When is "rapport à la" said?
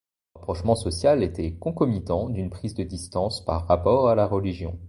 3.67-4.25